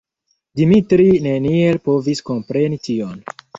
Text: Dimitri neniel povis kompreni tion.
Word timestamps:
Dimitri 0.61 1.05
neniel 1.27 1.79
povis 1.91 2.25
kompreni 2.33 2.83
tion. 2.91 3.25